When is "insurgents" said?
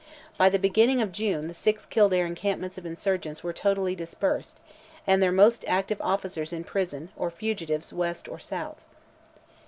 2.87-3.43